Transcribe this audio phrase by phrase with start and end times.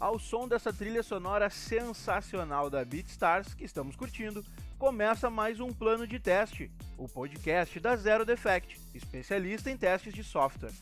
[0.00, 4.44] Ao som dessa trilha sonora sensacional da BeatStars que estamos curtindo,
[4.76, 6.68] começa mais um plano de teste,
[6.98, 10.72] o podcast da Zero Defect, especialista em testes de software.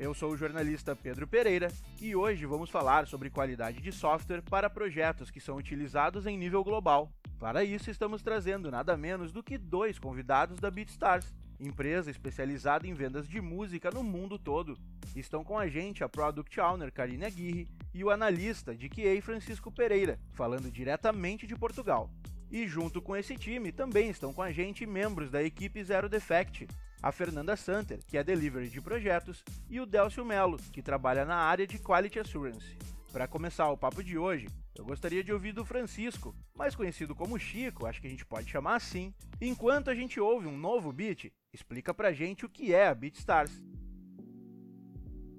[0.00, 4.70] Eu sou o jornalista Pedro Pereira e hoje vamos falar sobre qualidade de software para
[4.70, 7.12] projetos que são utilizados em nível global.
[7.38, 12.94] Para isso, estamos trazendo nada menos do que dois convidados da BeatStars, empresa especializada em
[12.94, 14.74] vendas de música no mundo todo.
[15.14, 19.70] Estão com a gente a Product Owner Karine Aguirre e o analista de QA Francisco
[19.70, 22.08] Pereira, falando diretamente de Portugal.
[22.50, 26.66] E junto com esse time também estão com a gente membros da equipe Zero Defect,
[27.02, 31.36] a Fernanda Santer, que é delivery de projetos, e o Delcio Melo, que trabalha na
[31.36, 32.76] área de Quality Assurance.
[33.12, 37.38] Para começar o papo de hoje, eu gostaria de ouvir do Francisco, mais conhecido como
[37.38, 39.12] Chico, acho que a gente pode chamar assim.
[39.40, 43.62] Enquanto a gente ouve um novo beat, explica pra gente o que é a BeatStars.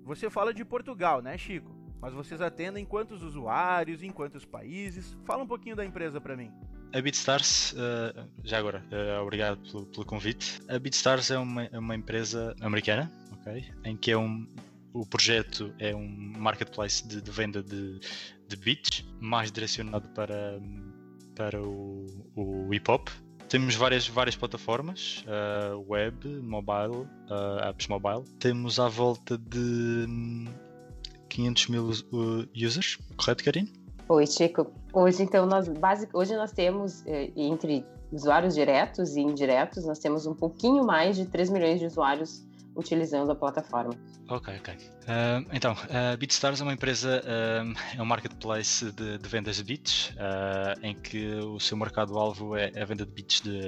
[0.03, 1.73] Você fala de Portugal, né, Chico?
[2.01, 5.15] Mas vocês atendem quantos usuários, em quantos países?
[5.23, 6.51] Fala um pouquinho da empresa para mim.
[6.93, 10.61] A BeatStars, uh, já agora, uh, obrigado pelo, pelo, convite.
[10.67, 13.63] A BeatStars é uma, é uma empresa americana, ok?
[13.85, 14.45] Em que é um,
[14.93, 17.97] o projeto é um marketplace de, de venda de,
[18.45, 20.59] de beats, mais direcionado para,
[21.33, 23.07] para o, o hip hop.
[23.47, 27.07] Temos várias, várias plataformas, uh, web, mobile,
[27.67, 28.23] apps mobile.
[28.39, 30.07] Temos à volta de
[31.29, 31.89] 500 mil
[32.53, 33.71] users, correto, Karine?
[34.09, 34.69] Oi, Chico.
[34.93, 40.25] Hoje, então, nós, basic, hoje nós temos, eh, entre usuários diretos e indiretos, nós temos
[40.25, 43.93] um pouquinho mais de 3 milhões de usuários utilizando a plataforma.
[44.31, 44.73] Ok, ok.
[45.01, 49.57] Uh, então, a uh, BeatStars é uma empresa, uh, é um marketplace de, de vendas
[49.57, 53.59] de beats, uh, em que o seu mercado-alvo é a venda de beats de,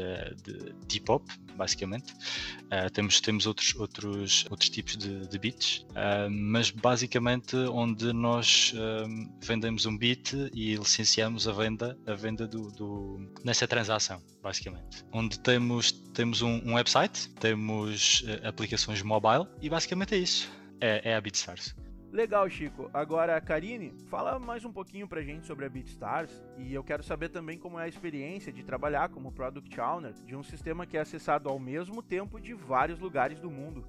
[0.41, 1.27] de, de hip-hop,
[1.57, 2.13] basicamente.
[2.93, 5.85] Temos temos outros, outros, outros tipos de, de beats,
[6.31, 8.73] mas basicamente onde nós
[9.39, 15.05] vendemos um beat e licenciamos a venda, a venda do, do nessa transação, basicamente.
[15.11, 21.15] Onde temos, temos um, um website, temos aplicações mobile e basicamente é isso é, é
[21.15, 21.75] a BeatStars.
[22.13, 22.91] Legal, Chico.
[22.93, 27.29] Agora, Karine, fala mais um pouquinho pra gente sobre a BeatStars e eu quero saber
[27.29, 31.01] também como é a experiência de trabalhar como Product Owner de um sistema que é
[31.01, 33.83] acessado ao mesmo tempo de vários lugares do mundo.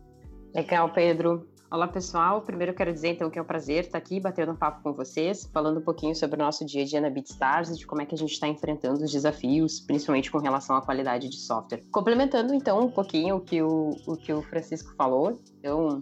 [0.54, 1.48] Legal, Pedro.
[1.68, 2.40] Olá, pessoal.
[2.40, 4.92] Primeiro eu quero dizer então que é um prazer estar aqui batendo um papo com
[4.92, 8.02] vocês, falando um pouquinho sobre o nosso dia a dia na BeatStars e de como
[8.02, 11.82] é que a gente está enfrentando os desafios, principalmente com relação à qualidade de software.
[11.90, 15.98] Complementando então um pouquinho o que o, o, que o Francisco falou, então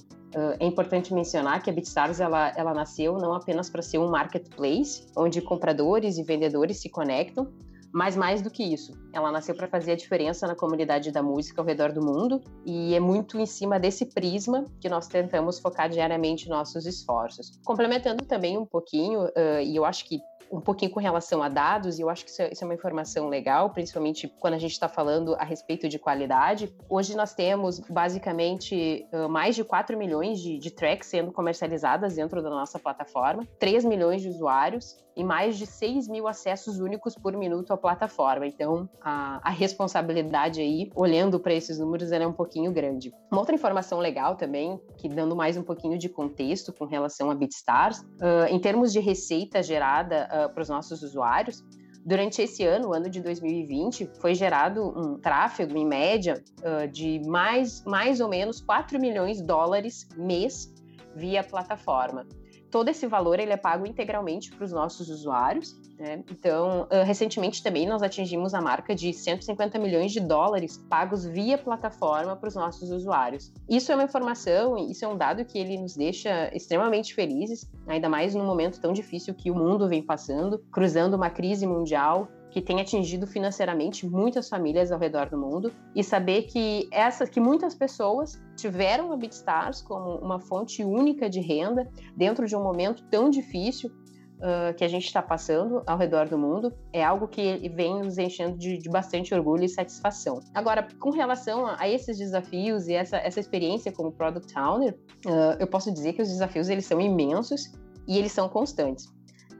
[0.60, 5.06] é importante mencionar que a BitStars ela, ela nasceu não apenas para ser um marketplace
[5.16, 7.50] onde compradores e vendedores se conectam,
[7.92, 11.60] mas mais do que isso, ela nasceu para fazer a diferença na comunidade da música
[11.60, 15.88] ao redor do mundo e é muito em cima desse prisma que nós tentamos focar
[15.88, 17.60] diariamente nossos esforços.
[17.64, 20.20] Complementando também um pouquinho, uh, e eu acho que
[20.52, 22.74] um pouquinho com relação a dados, e eu acho que isso é, isso é uma
[22.74, 26.70] informação legal, principalmente quando a gente está falando a respeito de qualidade.
[26.90, 32.42] Hoje nós temos basicamente uh, mais de 4 milhões de, de tracks sendo comercializadas dentro
[32.42, 37.36] da nossa plataforma, 3 milhões de usuários e mais de 6 mil acessos únicos por
[37.36, 38.46] minuto à plataforma.
[38.46, 43.12] Então, a, a responsabilidade aí, olhando para esses números, é um pouquinho grande.
[43.30, 47.34] Uma outra informação legal também, que dando mais um pouquinho de contexto com relação a
[47.34, 51.62] BitStars, uh, em termos de receita gerada uh, para os nossos usuários,
[52.04, 57.20] Durante esse ano, o ano de 2020, foi gerado um tráfego, em média, uh, de
[57.28, 60.74] mais, mais ou menos 4 milhões de dólares mês
[61.14, 62.26] via plataforma
[62.72, 65.78] todo esse valor ele é pago integralmente para os nossos usuários.
[65.98, 66.24] Né?
[66.30, 71.58] Então, uh, recentemente também nós atingimos a marca de 150 milhões de dólares pagos via
[71.58, 73.52] plataforma para os nossos usuários.
[73.68, 78.08] Isso é uma informação, isso é um dado que ele nos deixa extremamente felizes, ainda
[78.08, 82.60] mais num momento tão difícil que o mundo vem passando, cruzando uma crise mundial que
[82.60, 87.74] tem atingido financeiramente muitas famílias ao redor do mundo e saber que essas que muitas
[87.74, 93.30] pessoas tiveram a BitStars como uma fonte única de renda dentro de um momento tão
[93.30, 98.02] difícil uh, que a gente está passando ao redor do mundo é algo que vem
[98.02, 100.38] nos enchendo de, de bastante orgulho e satisfação.
[100.52, 104.94] Agora, com relação a, a esses desafios e essa, essa experiência como Product Owner,
[105.24, 107.72] uh, eu posso dizer que os desafios eles são imensos
[108.06, 109.10] e eles são constantes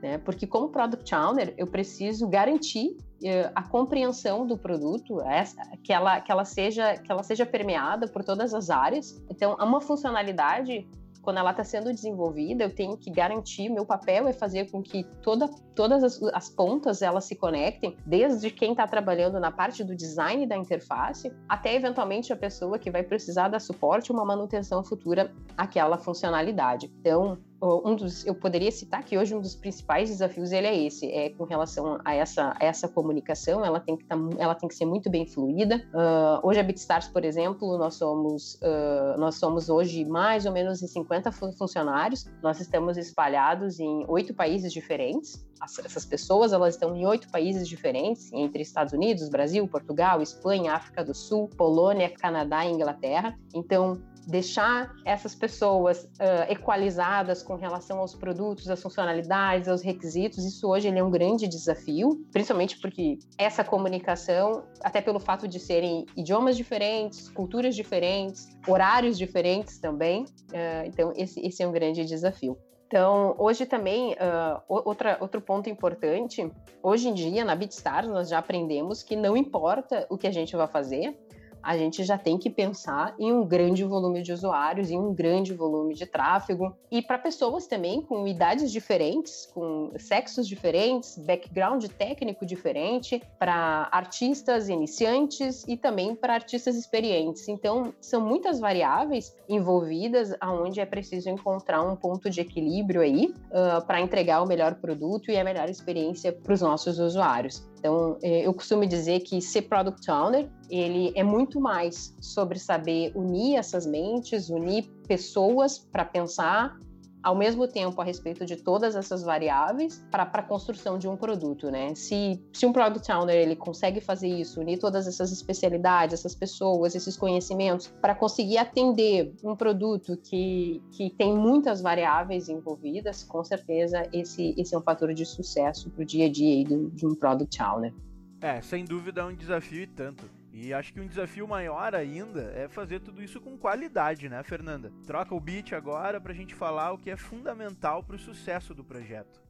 [0.03, 0.19] né?
[0.19, 6.21] Porque como product owner, eu preciso garantir uh, a compreensão do produto, essa, que, ela,
[6.21, 9.23] que, ela seja, que ela seja permeada por todas as áreas.
[9.31, 10.87] Então, uma funcionalidade
[11.23, 15.05] quando ela está sendo desenvolvida, eu tenho que garantir, meu papel é fazer com que
[15.23, 19.95] toda, todas as, as pontas elas se conectem, desde quem está trabalhando na parte do
[19.95, 25.33] design da interface, até eventualmente a pessoa que vai precisar dar suporte uma manutenção futura
[25.57, 26.93] àquela funcionalidade.
[26.99, 31.07] Então, um dos, eu poderia citar que hoje um dos principais desafios ele é esse,
[31.13, 34.75] é com relação a essa, a essa comunicação, ela tem que tá, ela tem que
[34.75, 35.77] ser muito bem fluida.
[35.95, 40.83] Uh, hoje a BitStars, por exemplo, nós somos uh, nós somos hoje mais ou menos
[40.83, 42.27] em 50 funcionários.
[42.43, 45.47] Nós estamos espalhados em oito países diferentes.
[45.63, 51.05] Essas pessoas elas estão em oito países diferentes, entre Estados Unidos, Brasil, Portugal, Espanha, África
[51.05, 53.39] do Sul, Polônia, Canadá e Inglaterra.
[53.55, 60.69] Então deixar essas pessoas uh, equalizadas com relação aos produtos, às funcionalidades, aos requisitos, isso
[60.69, 66.57] hoje é um grande desafio, principalmente porque essa comunicação, até pelo fato de serem idiomas
[66.57, 72.57] diferentes, culturas diferentes, horários diferentes também, uh, então esse, esse é um grande desafio.
[72.93, 76.53] Então, hoje também, uh, outra, outro ponto importante,
[76.83, 80.55] hoje em dia, na BitStars, nós já aprendemos que não importa o que a gente
[80.55, 81.19] vai fazer,
[81.63, 85.55] a gente já tem que pensar em um grande volume de usuários, em um grande
[85.55, 86.77] volume de tráfego.
[86.91, 94.69] E para pessoas também com idades diferentes, com sexos diferentes, background técnico diferente, para artistas
[94.69, 97.49] iniciantes e também para artistas experientes.
[97.49, 103.85] Então, são muitas variáveis envolvidas aonde é preciso encontrar um ponto de equilíbrio aí uh,
[103.87, 107.72] para entregar o melhor produto e a melhor experiência para os nossos usuários.
[107.83, 113.11] Então, é, eu costumo dizer que ser product owner, ele é muito mais sobre saber
[113.13, 116.79] unir essas mentes, unir pessoas para pensar
[117.23, 121.71] ao mesmo tempo a respeito de todas essas variáveis para a construção de um produto,
[121.71, 121.95] né?
[121.95, 126.95] Se, se um product owner ele consegue fazer isso, unir todas essas especialidades, essas pessoas,
[126.95, 134.09] esses conhecimentos para conseguir atender um produto que, que tem muitas variáveis envolvidas, com certeza
[134.13, 137.15] esse, esse é um fator de sucesso para o dia a dia de, de um
[137.15, 137.95] product owner.
[138.41, 140.42] É, sem dúvida é um desafio e tanto.
[140.53, 144.93] E acho que um desafio maior ainda é fazer tudo isso com qualidade, né, Fernanda?
[145.07, 148.75] Troca o beat agora para a gente falar o que é fundamental para o sucesso
[148.75, 149.41] do projeto.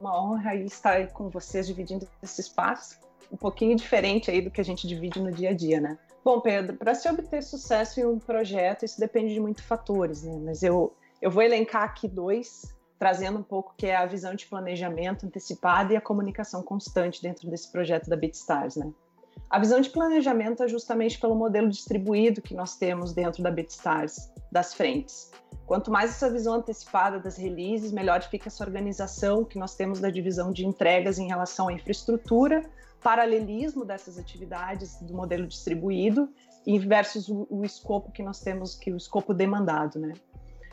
[0.00, 2.98] Uma honra estar com vocês dividindo esse espaço,
[3.30, 5.96] um pouquinho diferente aí do que a gente divide no dia a dia, né?
[6.24, 10.36] Bom, Pedro, para se obter sucesso em um projeto, isso depende de muitos fatores, né?
[10.44, 14.44] Mas eu, eu vou elencar aqui dois, trazendo um pouco que é a visão de
[14.46, 18.92] planejamento antecipada e a comunicação constante dentro desse projeto da BitStars, né?
[19.50, 24.32] A visão de planejamento é justamente pelo modelo distribuído que nós temos dentro da BitStars,
[24.50, 25.30] das frentes.
[25.66, 30.10] Quanto mais essa visão antecipada das releases, melhor fica essa organização que nós temos da
[30.10, 32.62] divisão de entregas em relação à infraestrutura,
[33.02, 36.28] paralelismo dessas atividades do modelo distribuído
[36.66, 40.14] e versus o, o escopo que nós temos, que o escopo demandado, né?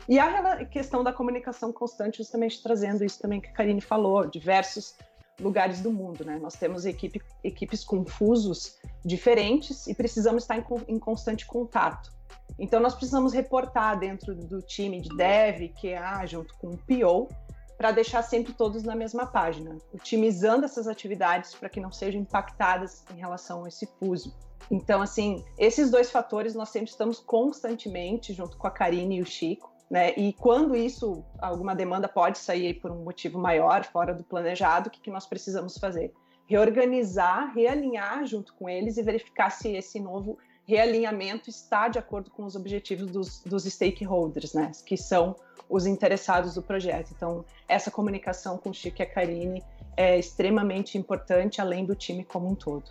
[0.08, 4.96] E a questão da comunicação constante, justamente trazendo isso também que a Karine falou, diversos
[5.40, 6.38] lugares do mundo, né?
[6.40, 12.12] Nós temos equipe, equipes com fusos diferentes e precisamos estar em, em constante contato.
[12.58, 17.28] Então, nós precisamos reportar dentro do time de dev, QA, junto com o PO,
[17.76, 23.04] para deixar sempre todos na mesma página, otimizando essas atividades para que não sejam impactadas
[23.12, 24.34] em relação a esse fuso.
[24.70, 29.26] Então, assim, esses dois fatores nós sempre estamos constantemente, junto com a Karine e o
[29.26, 30.14] Chico, né?
[30.16, 34.90] E quando isso, alguma demanda pode sair por um motivo maior, fora do planejado, o
[34.90, 36.12] que, que nós precisamos fazer?
[36.46, 42.44] Reorganizar, realinhar junto com eles e verificar se esse novo realinhamento está de acordo com
[42.44, 44.70] os objetivos dos, dos stakeholders, né?
[44.86, 45.36] Que são
[45.68, 47.12] os interessados do projeto.
[47.14, 49.62] Então, essa comunicação com o Chico e a Karine
[49.96, 52.90] é extremamente importante, além do time como um todo.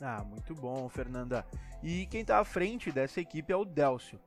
[0.00, 1.44] Ah, muito bom, Fernanda.
[1.82, 4.18] E quem está à frente dessa equipe é o Delcio.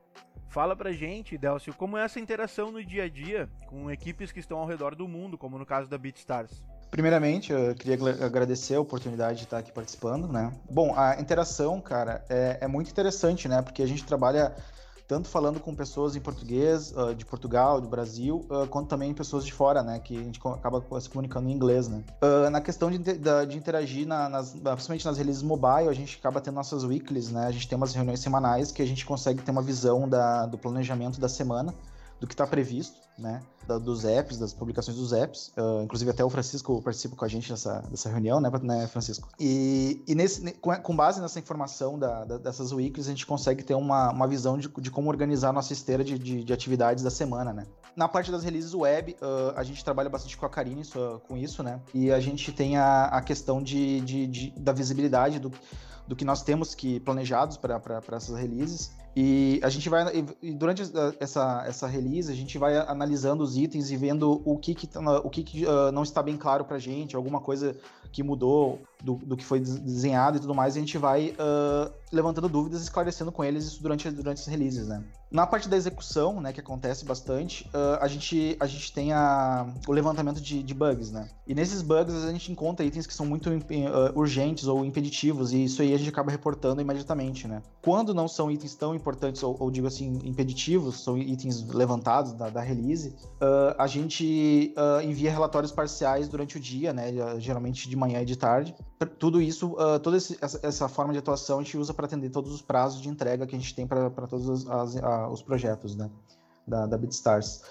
[0.48, 4.38] Fala pra gente, Delcio, como é essa interação no dia a dia com equipes que
[4.38, 6.62] estão ao redor do mundo, como no caso da BeatStars?
[6.90, 10.52] Primeiramente, eu queria agradecer a oportunidade de estar aqui participando, né?
[10.70, 13.62] Bom, a interação, cara, é, é muito interessante, né?
[13.62, 14.54] Porque a gente trabalha
[15.12, 19.44] tanto falando com pessoas em português, uh, de Portugal, do Brasil, uh, quanto também pessoas
[19.44, 22.02] de fora, né, que a gente acaba se comunicando em inglês, né.
[22.22, 26.40] Uh, na questão de, de, interagir, na, nas, principalmente nas releases mobile, a gente acaba
[26.40, 29.50] tendo nossas weeklies, né, a gente tem umas reuniões semanais que a gente consegue ter
[29.50, 31.74] uma visão da, do planejamento da semana,
[32.22, 33.42] do que está previsto, né?
[33.66, 35.52] Da, dos apps, das publicações dos apps.
[35.56, 39.28] Uh, inclusive até o Francisco participa com a gente nessa, nessa reunião, né, né Francisco?
[39.40, 43.74] E, e nesse, com, base nessa informação da, da, dessas weeklies, a gente consegue ter
[43.74, 47.10] uma, uma visão de, de como organizar a nossa esteira de, de, de, atividades da
[47.10, 47.66] semana, né?
[47.96, 50.82] Na parte das releases web, uh, a gente trabalha bastante com a Karine
[51.26, 51.80] com isso, né?
[51.92, 55.50] E a gente tem a, a questão de, de da visibilidade do
[56.06, 60.04] do que nós temos que planejados para essas releases E a gente vai,
[60.40, 60.82] e durante
[61.20, 64.88] essa, essa release, a gente vai analisando os itens e vendo o que, que,
[65.22, 67.76] o que, que uh, não está bem claro para gente, alguma coisa
[68.10, 71.92] que mudou do, do que foi desenhado e tudo mais, e a gente vai uh,
[72.12, 75.02] levantando dúvidas esclarecendo com eles isso durante, durante as releases, né?
[75.30, 79.66] Na parte da execução, né, que acontece bastante, uh, a, gente, a gente tem a,
[79.88, 81.26] o levantamento de, de, bugs, né?
[81.46, 83.50] E nesses bugs a gente encontra itens que são muito
[84.14, 87.62] urgentes ou impeditivos, e isso aí a gente acaba reportando imediatamente, né?
[87.80, 92.48] Quando não são itens tão importantes, ou, ou digo assim, impeditivos, são itens levantados da,
[92.48, 97.12] da release, uh, a gente envia relatórios parciais durante o dia, né?
[97.38, 98.74] Geralmente de manhã e de tarde.
[99.18, 102.52] Tudo isso, toda esse, essa, essa forma de atuação a gente usa para atender todos
[102.52, 106.08] os prazos de entrega que a gente tem para todos as, as, os projetos né,
[106.66, 107.62] da, da BitStars.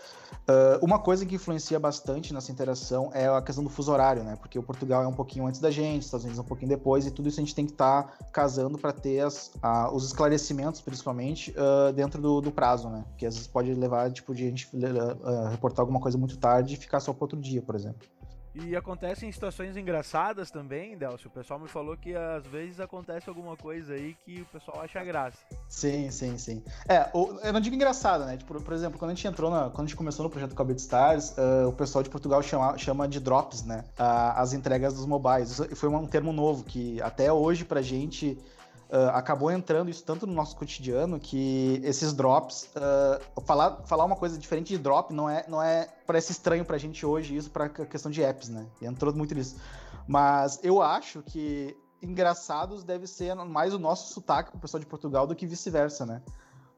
[0.47, 4.35] Uh, uma coisa que influencia bastante nessa interação é a questão do fuso horário, né?
[4.37, 6.69] Porque o Portugal é um pouquinho antes da gente, os Estados Unidos é um pouquinho
[6.69, 9.93] depois, e tudo isso a gente tem que estar tá casando para ter as, a,
[9.93, 13.05] os esclarecimentos, principalmente, uh, dentro do, do, prazo, né?
[13.17, 16.73] Que às vezes pode levar, tipo, de a gente uh, reportar alguma coisa muito tarde
[16.73, 18.07] e ficar só para outro dia, por exemplo.
[18.53, 21.29] E acontecem situações engraçadas também, Delcio.
[21.29, 25.01] O pessoal me falou que às vezes acontece alguma coisa aí que o pessoal acha
[25.03, 25.37] graça.
[25.69, 26.63] Sim, sim, sim.
[26.87, 28.35] É, eu não digo engraçado, né?
[28.35, 30.61] Tipo, por exemplo, quando a gente entrou, na, quando a gente começou no projeto com
[30.61, 33.85] a BitStars, uh, o pessoal de Portugal chama, chama de drops, né?
[33.97, 35.51] Uh, as entregas dos mobiles.
[35.51, 38.37] Isso foi um termo novo que até hoje pra gente
[38.91, 44.17] Uh, acabou entrando isso tanto no nosso cotidiano que esses drops, uh, falar, falar uma
[44.17, 47.69] coisa diferente de drop não é, não é parece estranho pra gente hoje isso para
[47.69, 48.65] questão de apps, né?
[48.81, 49.55] E entrou muito nisso.
[50.05, 55.25] Mas eu acho que engraçados deve ser mais o nosso sotaque pro pessoal de Portugal
[55.25, 56.21] do que vice-versa, né?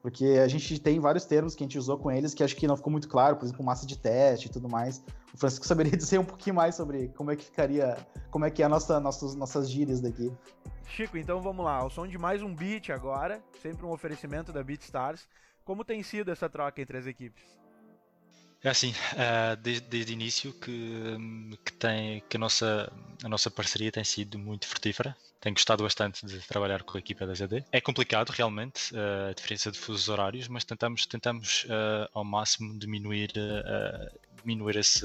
[0.04, 2.66] Porque a gente tem vários termos que a gente usou com eles que acho que
[2.66, 5.02] não ficou muito claro, por exemplo, massa de teste e tudo mais.
[5.32, 7.96] O Francisco saberia dizer um pouquinho mais sobre como é que ficaria,
[8.30, 10.30] como é que é a nossa, nossas, nossas gírias daqui.
[10.86, 11.82] Chico, então vamos lá.
[11.86, 15.26] O som de mais um beat agora, sempre um oferecimento da BeatStars.
[15.64, 17.63] Como tem sido essa troca entre as equipes?
[18.64, 18.94] É assim,
[19.62, 21.16] desde, desde o início que,
[21.62, 22.90] que, tem, que a, nossa,
[23.22, 25.14] a nossa parceria tem sido muito frutífera.
[25.38, 27.62] Tenho gostado bastante de trabalhar com a equipa da ZD.
[27.70, 32.78] É complicado realmente uh, a diferença de fusos horários, mas tentamos, tentamos uh, ao máximo
[32.78, 33.30] diminuir,
[34.40, 35.04] diminuir esse,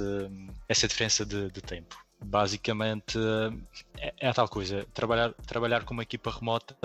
[0.70, 3.18] essa diferença de, de tempo basicamente
[3.98, 4.86] é, é, a tal coisa.
[4.94, 6.76] Trabalhar, trabalhar com uma equipa remota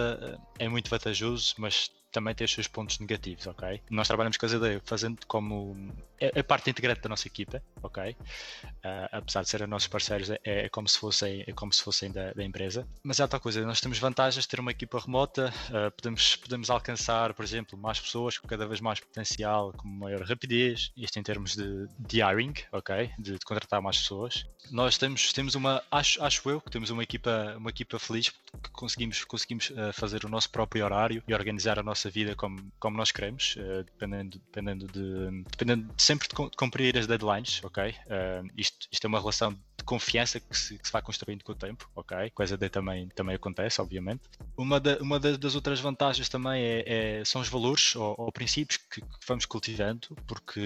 [0.59, 3.83] é muito vantajoso, mas também tem os seus pontos negativos, ok?
[3.91, 8.13] Nós trabalhamos com a ZD fazendo como é, parte integrante da nossa equipa, ok?
[8.13, 12.13] Uh, apesar de serem nossos parceiros, é, é, como se fossem, é como se fossem
[12.13, 12.87] da, da, empresa.
[13.03, 16.71] Mas é tal coisa, nós temos vantagens de ter uma equipa remota, uh, podemos, podemos
[16.71, 21.23] alcançar, por exemplo, mais pessoas com cada vez mais potencial, com maior rapidez, isto em
[21.23, 23.11] termos de, de hiring, ok?
[23.19, 24.47] De, de, contratar mais pessoas.
[24.71, 28.71] Nós temos, temos uma, acho, acho eu, que temos uma equipa, uma equipa feliz que
[28.71, 32.97] conseguimos, conseguimos uh, fazer o nosso próprio horário e organizar a nossa vida como, como
[32.97, 33.57] nós queremos,
[33.87, 37.91] dependendo, dependendo de, dependendo de sempre de cumprir as deadlines, ok?
[37.91, 41.53] Uh, isto, isto é uma relação de confiança que se, que se vai construindo com
[41.53, 42.31] o tempo, ok?
[42.31, 44.23] Coisa de também, também acontece, obviamente.
[44.57, 48.79] Uma, da, uma das outras vantagens também é, é são os valores ou, ou princípios
[48.79, 50.61] que, que, vamos cultivando, porque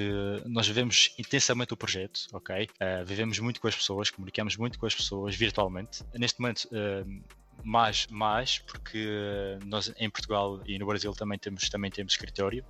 [0.46, 2.64] nós vivemos intensamente o projeto, ok?
[2.64, 6.04] Uh, vivemos muito com as pessoas, comunicamos muito com as pessoas virtualmente.
[6.14, 6.68] Neste momento,
[7.64, 12.64] mais, mais porque nós em Portugal e no Brasil também temos, também temos escritório,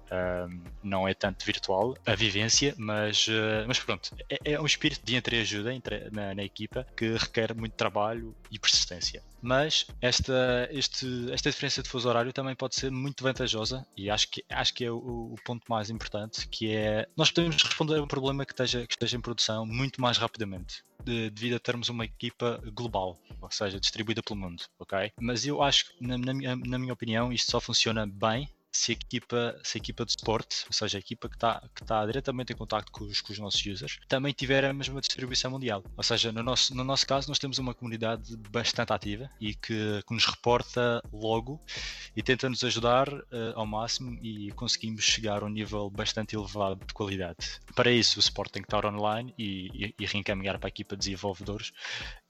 [0.82, 5.16] não é tanto virtual a vivência, mas, uh, mas pronto, é, é, um espírito de
[5.16, 9.22] entreajuda entre, na, na equipa que requer muito trabalho e persistência.
[9.40, 14.28] Mas esta, este, esta diferença de fuso horário também pode ser muito vantajosa e acho
[14.28, 18.02] que, acho que é o, o ponto mais importante, que é nós podemos responder a
[18.02, 20.82] um problema que esteja, que esteja em produção muito mais rapidamente
[21.30, 25.12] devido a termos uma equipa global, ou seja, distribuída pelo mundo, ok?
[25.20, 28.48] Mas eu acho que, na, na, na minha opinião, isto só funciona bem
[28.78, 31.84] se a equipa, se a equipa de suporte, ou seja, a equipa que está que
[31.84, 35.50] tá diretamente em contato com os, com os nossos users, também tiver a mesma distribuição
[35.50, 35.82] mundial.
[35.96, 40.02] Ou seja, no nosso, no nosso caso, nós temos uma comunidade bastante ativa e que,
[40.06, 41.60] que nos reporta logo
[42.16, 43.24] e tenta nos ajudar uh,
[43.56, 47.36] ao máximo e conseguimos chegar a um nível bastante elevado de qualidade.
[47.74, 50.96] Para isso, o suporte tem que estar online e, e, e reencaminhar para a equipa
[50.96, 51.70] de desenvolvedores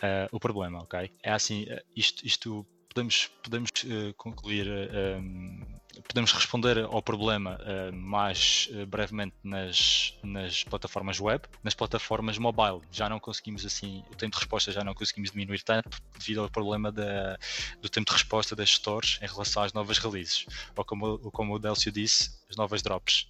[0.03, 1.11] uh, o problema, ok?
[1.23, 5.78] É assim, uh, isto, isto podemos, podemos uh, concluir, um,
[6.09, 12.81] podemos responder ao problema uh, mais brevemente nas, nas plataformas web, nas plataformas mobile.
[12.91, 16.51] Já não conseguimos assim, o tempo de resposta já não conseguimos diminuir tanto devido ao
[16.51, 17.39] problema da,
[17.81, 21.59] do tempo de resposta das stores em relação às novas releases, ou como, como o
[21.59, 23.29] Delcio disse, as novas drops.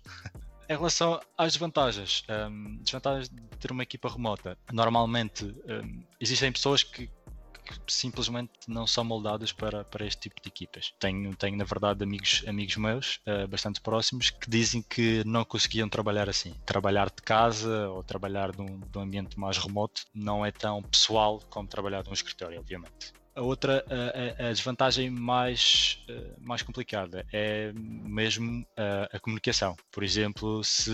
[0.70, 6.82] Em relação às desvantagens, um, desvantagens de ter uma equipa remota, normalmente um, existem pessoas
[6.82, 7.10] que,
[7.68, 10.94] que simplesmente não são moldadas para, para este tipo de equipas.
[10.98, 15.88] Tenho, tenho na verdade, amigos, amigos meus, uh, bastante próximos, que dizem que não conseguiam
[15.88, 16.54] trabalhar assim.
[16.64, 21.68] Trabalhar de casa ou trabalhar num, num ambiente mais remoto não é tão pessoal como
[21.68, 23.12] trabalhar num escritório, obviamente.
[23.34, 29.76] A outra, a, a, desvantagem mais, eh, mais complicada é mesmo a, a comunicação.
[29.92, 30.90] Por exemplo, se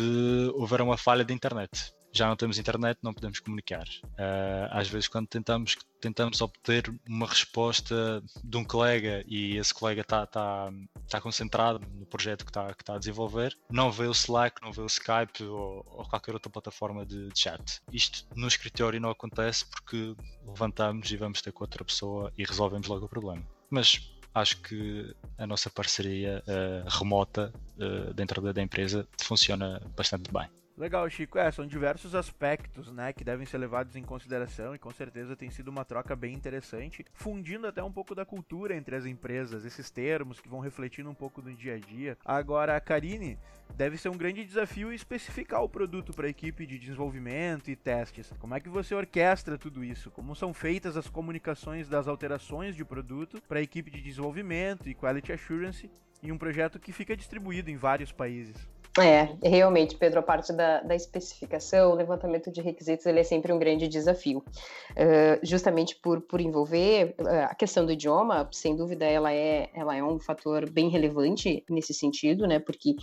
[0.55, 3.85] houver uma falha de internet, já não temos internet, não podemos comunicar.
[4.05, 10.03] Uh, às vezes, quando tentamos, tentamos obter uma resposta de um colega e esse colega
[10.03, 10.73] está tá,
[11.09, 14.73] tá concentrado no projeto que está que tá a desenvolver, não vê o Slack, não
[14.73, 17.81] vê o Skype ou, ou qualquer outra plataforma de chat.
[17.93, 20.15] Isto no escritório não acontece porque
[20.47, 23.43] levantamos e vamos ter com outra pessoa e resolvemos logo o problema.
[23.69, 30.31] Mas acho que a nossa parceria uh, remota uh, dentro da, da empresa funciona bastante
[30.33, 30.49] bem.
[30.77, 31.39] Legal, Chico.
[31.39, 35.49] É, são diversos aspectos, né, que devem ser levados em consideração e com certeza tem
[35.49, 39.89] sido uma troca bem interessante, fundindo até um pouco da cultura entre as empresas, esses
[39.89, 42.19] termos que vão refletindo um pouco no dia a dia.
[42.25, 43.39] Agora, Karine,
[43.77, 48.33] deve ser um grande desafio especificar o produto para a equipe de desenvolvimento e testes.
[48.41, 50.11] Como é que você orquestra tudo isso?
[50.11, 54.95] Como são feitas as comunicações das alterações de produto para a equipe de desenvolvimento e
[54.95, 55.89] quality assurance
[56.21, 58.74] em um projeto que fica distribuído em vários países?
[58.97, 63.53] É, realmente, Pedro, a parte da, da especificação, o levantamento de requisitos, ele é sempre
[63.53, 64.39] um grande desafio.
[64.39, 69.97] Uh, justamente por, por envolver uh, a questão do idioma, sem dúvida, ela é, ela
[69.97, 72.61] é um fator bem relevante nesse sentido, né?
[72.61, 72.95] Porque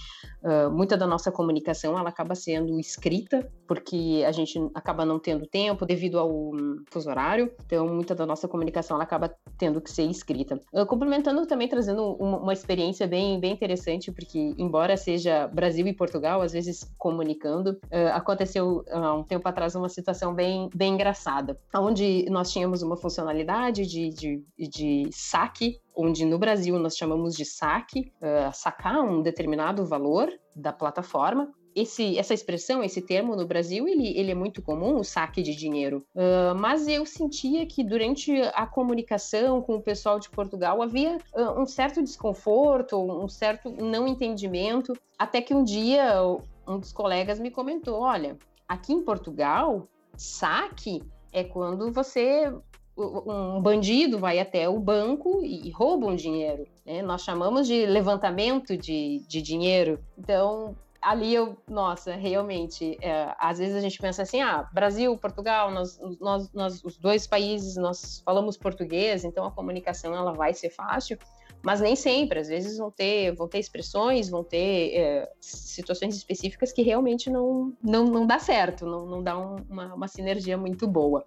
[0.43, 5.45] uh, muita da nossa comunicação, ela acaba sendo escrita, porque a gente acaba não tendo
[5.45, 9.91] tempo devido ao um, fuso horário, então muita da nossa comunicação, ela acaba tendo que
[9.91, 10.57] ser escrita.
[10.87, 15.93] complementando também, trazendo uma, uma experiência bem, bem interessante, porque embora seja Brasil Brasil e
[15.93, 17.79] Portugal, às vezes comunicando.
[17.85, 22.81] Uh, aconteceu há uh, um tempo atrás uma situação bem, bem engraçada, onde nós tínhamos
[22.81, 29.01] uma funcionalidade de, de, de saque onde no Brasil nós chamamos de saque, uh, sacar
[29.01, 34.35] um determinado valor da plataforma, esse, essa expressão, esse termo no Brasil, ele, ele é
[34.35, 36.05] muito comum, o saque de dinheiro.
[36.15, 41.61] Uh, mas eu sentia que durante a comunicação com o pessoal de Portugal havia uh,
[41.61, 46.21] um certo desconforto, um certo não entendimento, até que um dia
[46.67, 52.51] um dos colegas me comentou: olha, aqui em Portugal, saque é quando você
[52.97, 56.67] um bandido vai até o banco e rouba um dinheiro.
[56.85, 57.01] Né?
[57.01, 59.99] Nós chamamos de levantamento de, de dinheiro.
[60.17, 65.71] Então, ali eu, nossa, realmente, é, às vezes a gente pensa assim, ah, Brasil, Portugal,
[65.71, 70.69] nós, nós, nós, os dois países, nós falamos português, então a comunicação ela vai ser
[70.69, 71.17] fácil,
[71.63, 76.71] mas nem sempre, às vezes vão ter, vão ter expressões, vão ter é, situações específicas
[76.71, 80.87] que realmente não, não, não dá certo, não, não dá um, uma, uma sinergia muito
[80.87, 81.25] boa.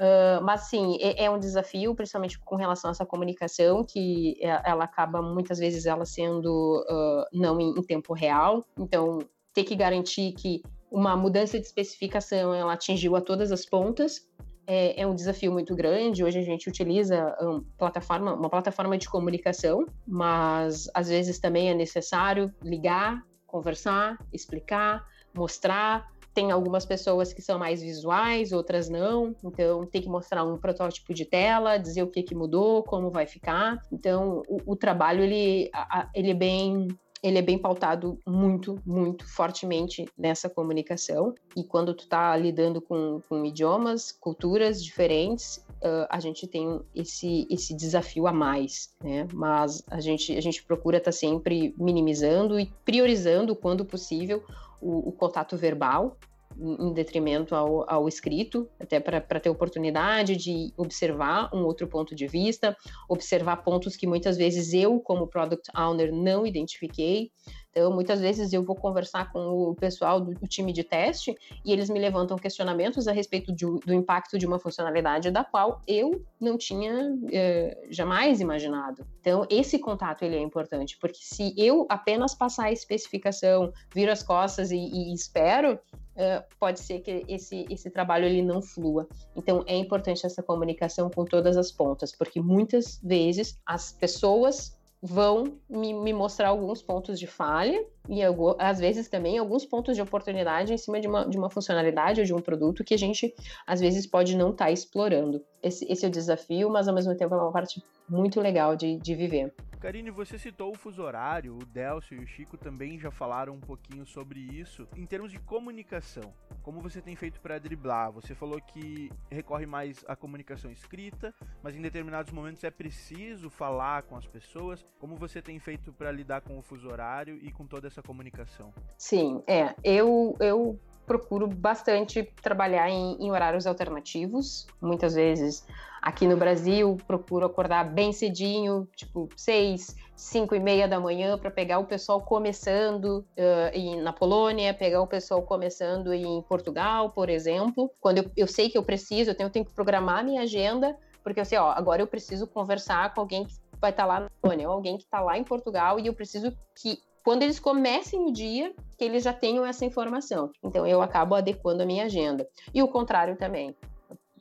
[0.00, 4.62] Uh, mas sim, é, é, um desafio, principalmente com relação a essa comunicação, que é,
[4.64, 8.66] ela acaba muitas vezes ela sendo uh, não em, em, tempo real.
[8.78, 9.18] Então,
[9.52, 14.26] ter que garantir que uma mudança de especificação ela atingiu a todas as pontas
[14.66, 16.24] é, é um desafio muito grande.
[16.24, 21.74] Hoje a gente utiliza um, plataforma, uma plataforma de comunicação, mas às vezes também é
[21.74, 29.34] necessário ligar, conversar, explicar, mostrar tem algumas pessoas que são mais visuais, outras não.
[29.44, 33.26] Então, tem que mostrar um protótipo de tela, dizer o que, que mudou, como vai
[33.26, 33.82] ficar.
[33.92, 35.70] Então, o, o trabalho ele,
[36.14, 36.88] ele é bem
[37.22, 41.34] ele é bem pautado muito, muito fortemente nessa comunicação.
[41.54, 47.46] E quando tu tá lidando com, com idiomas, culturas diferentes, uh, a gente tem esse,
[47.50, 49.26] esse desafio a mais, né?
[49.32, 54.42] Mas a gente, a gente procura estar tá sempre minimizando e priorizando, quando possível,
[54.80, 56.16] o, o contato verbal,
[56.58, 62.26] em detrimento ao, ao escrito, até para ter oportunidade de observar um outro ponto de
[62.26, 62.76] vista,
[63.08, 67.30] observar pontos que muitas vezes eu, como product owner, não identifiquei.
[67.70, 71.72] Então, muitas vezes eu vou conversar com o pessoal do, do time de teste e
[71.72, 76.24] eles me levantam questionamentos a respeito de, do impacto de uma funcionalidade da qual eu
[76.40, 79.06] não tinha eh, jamais imaginado.
[79.20, 84.22] Então, esse contato ele é importante, porque se eu apenas passar a especificação, viro as
[84.22, 85.78] costas e, e espero,
[86.10, 89.08] Uh, pode ser que esse, esse trabalho ele não flua.
[89.34, 95.58] Então é importante essa comunicação com todas as pontas, porque muitas vezes as pessoas vão
[95.68, 98.20] me, me mostrar alguns pontos de falha e
[98.58, 102.26] às vezes também alguns pontos de oportunidade em cima de uma, de uma funcionalidade ou
[102.26, 103.34] de um produto que a gente
[103.66, 105.42] às vezes pode não estar tá explorando.
[105.62, 108.96] Esse, esse, é o desafio, mas ao mesmo tempo é uma parte muito legal de,
[108.96, 109.52] de viver.
[109.80, 113.60] Karine, você citou o fuso horário, o Delcio e o Chico também já falaram um
[113.60, 114.86] pouquinho sobre isso.
[114.94, 118.12] Em termos de comunicação, como você tem feito para driblar?
[118.12, 124.02] Você falou que recorre mais à comunicação escrita, mas em determinados momentos é preciso falar
[124.02, 124.84] com as pessoas.
[124.98, 128.72] Como você tem feito para lidar com o fuso horário e com toda essa comunicação?
[128.96, 129.74] Sim, é.
[129.84, 130.78] Eu, eu
[131.10, 134.66] procuro bastante trabalhar em, em, horários alternativos.
[134.80, 135.66] Muitas vezes
[136.00, 141.50] aqui no Brasil procuro acordar bem cedinho, tipo seis, cinco e meia da manhã, para
[141.50, 147.28] pegar o pessoal começando uh, em, na Polônia, pegar o pessoal começando em Portugal, por
[147.28, 147.90] exemplo.
[148.00, 150.96] Quando eu, eu sei que eu preciso, eu tenho, eu tenho que programar minha agenda,
[151.24, 154.20] porque eu sei, ó, agora eu preciso conversar com alguém que vai estar tá lá
[154.20, 157.60] na Polônia, ou alguém que está lá em Portugal, e eu preciso que quando eles
[157.60, 160.50] comecem o dia, que eles já tenham essa informação.
[160.62, 162.48] Então, eu acabo adequando a minha agenda.
[162.72, 163.74] E o contrário também.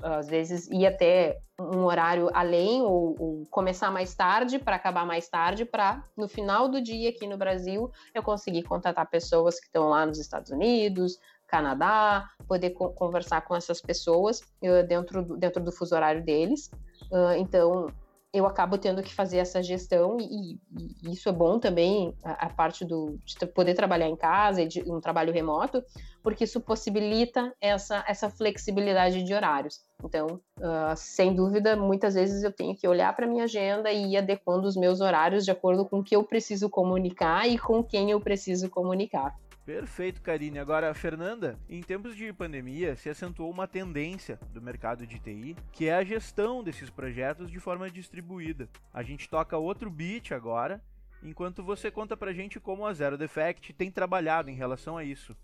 [0.02, 5.28] Às vezes, ir até um horário além ou, ou começar mais tarde para acabar mais
[5.28, 9.89] tarde, para no final do dia aqui no Brasil eu conseguir contatar pessoas que estão
[9.89, 15.62] lá nos Estados Unidos, Canadá, poder co conversar com essas pessoas uh, dentro, do, dentro
[15.62, 16.72] do fuso horário deles.
[17.12, 17.88] Uh, então,
[18.32, 20.60] eu acabo tendo que fazer essa gestão e,
[21.04, 24.68] e isso é bom também a, a, parte do de poder trabalhar em casa e
[24.68, 25.84] de um trabalho remoto
[26.22, 29.82] porque isso possibilita essa essa flexibilidade de horários.
[30.04, 34.18] Então uh, sem dúvida muitas vezes eu tenho que olhar para minha agenda e ir
[34.18, 38.12] adequando os meus horários de acordo com o que eu preciso comunicar e com quem
[38.12, 39.36] eu preciso comunicar
[39.70, 40.58] Perfeito, Karine.
[40.58, 45.88] Agora, Fernanda, em tempos de pandemia, se acentuou uma tendência do mercado de TI, que
[45.88, 48.68] é a gestão desses projetos de forma distribuída.
[48.92, 50.82] A gente toca outro beat agora,
[51.22, 55.38] enquanto você conta pra gente como a Zero Defect tem trabalhado em relação a isso.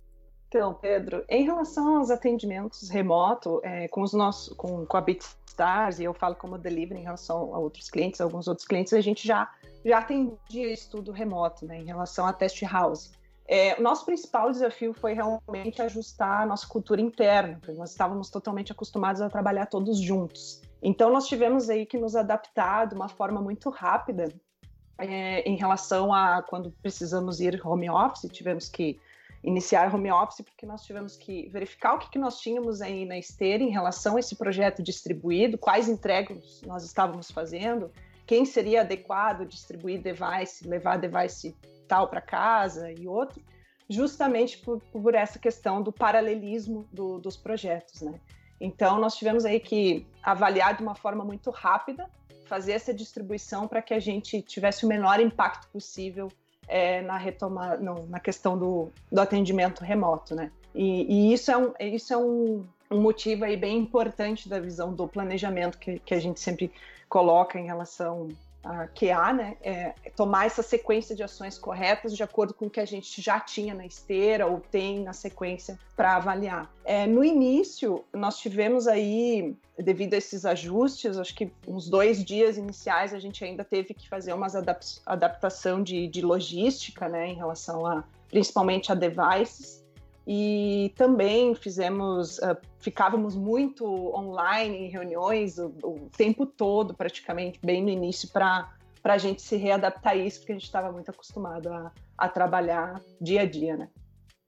[0.47, 5.99] Então, Pedro, em relação aos atendimentos remoto, é, com os nossos, com, com a BitStars,
[5.99, 9.27] e eu falo como delivery em relação a outros clientes, alguns outros clientes, a gente
[9.27, 9.53] já,
[9.85, 13.11] já atendia estudo remoto, né, em relação a test house.
[13.47, 18.29] É, o nosso principal desafio foi realmente ajustar a nossa cultura interna, porque nós estávamos
[18.29, 20.61] totalmente acostumados a trabalhar todos juntos.
[20.81, 24.33] Então, nós tivemos aí que nos adaptar de uma forma muito rápida
[24.97, 28.99] é, em relação a quando precisamos ir home office, tivemos que
[29.43, 33.17] iniciar home office, porque nós tivemos que verificar o que, que nós tínhamos aí na
[33.17, 37.91] esteira em relação a esse projeto distribuído, quais entregas nós estávamos fazendo,
[38.25, 41.55] quem seria adequado distribuir device, levar device
[41.87, 43.41] tal para casa e outro,
[43.89, 48.19] justamente por, por essa questão do paralelismo do, dos projetos, né?
[48.59, 52.09] Então, nós tivemos aí que avaliar de uma forma muito rápida,
[52.45, 56.31] fazer essa distribuição para que a gente tivesse o menor impacto possível
[56.67, 60.51] é, na retoma, no, na questão do, do atendimento remoto, né?
[60.73, 64.93] E, e, isso é, um, isso é um, um motivo aí bem importante da visão
[64.93, 66.71] do planejamento que, que a gente sempre
[67.07, 68.27] coloca em relação
[68.65, 72.79] a QA, né, é tomar essa sequência de ações corretas de acordo com o que
[72.79, 76.69] a gente já tinha na esteira ou tem na sequência para avaliar.
[76.83, 82.57] É, no início, nós tivemos aí, devido a esses ajustes, acho que uns dois dias
[82.57, 84.47] iniciais a gente ainda teve que fazer uma
[85.05, 89.84] adaptação de, de logística, né, em relação a principalmente a devices,
[90.27, 93.85] e também fizemos, uh, ficávamos muito
[94.15, 98.69] online em reuniões o, o, tempo todo, praticamente, bem no início, para
[99.03, 103.01] a gente se readaptar a isso, porque a gente estava muito acostumado a, a trabalhar
[103.21, 103.89] dia a dia, né?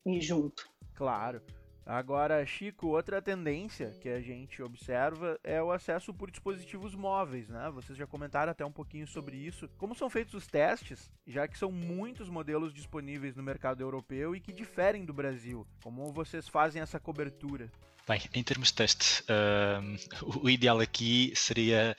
[0.06, 0.68] E junto.
[0.96, 1.42] Claro.
[1.90, 7.72] Agora, Chico, outra tendência que a gente observa é o acesso por dispositivos móveis, né?
[7.74, 9.70] Vocês já comentaram até um pouquinho sobre isso.
[9.78, 14.42] Como são feitos os testes, já que são muitos modelos disponíveis no mercado europeu e
[14.42, 15.66] que diferem do Brasil?
[15.82, 17.72] Como vocês fazem essa cobertura?
[18.08, 21.96] Bem, em termos de teste, uh, o ideal aqui seria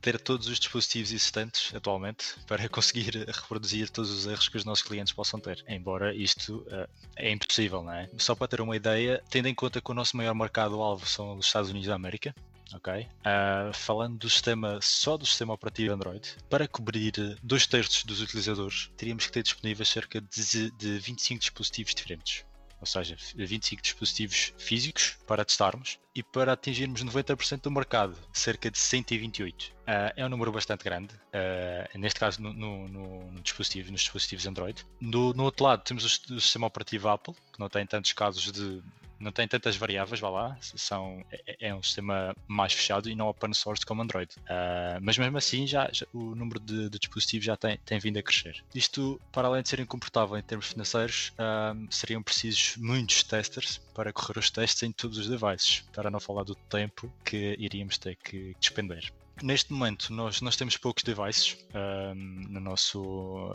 [0.00, 4.82] ter todos os dispositivos existentes atualmente para conseguir reproduzir todos os erros que os nossos
[4.84, 5.64] clientes possam ter.
[5.68, 8.10] Embora isto uh, é impossível, não é?
[8.18, 11.46] Só para ter uma ideia, tendo em conta que o nosso maior mercado-alvo são os
[11.46, 12.34] Estados Unidos da América,
[12.74, 13.06] ok?
[13.20, 18.90] Uh, falando do sistema, só do sistema operativo Android, para cobrir dois terços dos utilizadores,
[18.96, 22.44] teríamos que ter disponíveis cerca de, de 25 dispositivos diferentes
[22.82, 28.76] ou seja, 25 dispositivos físicos para testarmos e para atingirmos 90% do mercado, cerca de
[28.76, 29.66] 128.
[29.66, 34.00] Uh, ah, é um número bastante grande, uh, neste caso no, no, no, dispositivo, nos
[34.00, 34.84] dispositivos Android.
[35.00, 38.82] No, outro lado temos o, o, sistema operativo Apple, que não tem tantos casos de
[39.22, 43.28] não tem tantas variáveis, vá lá, são, é, é um sistema mais fechado e não
[43.28, 44.30] open source como Android.
[44.40, 48.18] Uh, mas mesmo assim, já, já, o número de, de, dispositivos já tem, tem vindo
[48.18, 48.62] a crescer.
[48.74, 54.12] Isto, para além de ser incomportável em termos financeiros, uh, seriam precisos muitos testers para
[54.12, 58.16] correr os testes em todos os devices, para não falar do tempo que iríamos ter
[58.16, 59.12] que despender.
[59.40, 63.52] Neste momento, nós, nós temos poucos devices um, no nosso.